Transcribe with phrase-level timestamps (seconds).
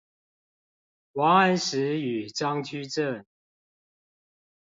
[1.11, 3.23] 王安石與張居正